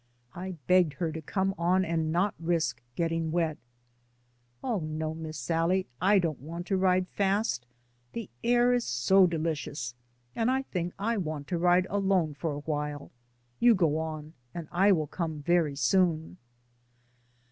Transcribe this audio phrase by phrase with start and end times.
[0.33, 3.59] I begged her to come on and not risk getting wet.
[4.63, 7.67] "Oh no, Miss SalHe; I don't want to ride fast.
[8.11, 9.93] This air is so dehcious,
[10.35, 13.11] and I think I want to ride alone for a while;
[13.59, 16.37] you go on, and I will come very soon."